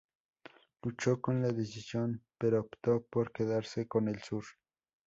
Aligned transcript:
Luchó 0.81 1.21
con 1.21 1.43
la 1.43 1.51
decisión, 1.51 2.23
pero 2.39 2.61
optó 2.61 3.05
por 3.07 3.31
quedarse 3.31 3.87
con 3.87 4.07
el 4.07 4.19
Sur. 4.23 4.43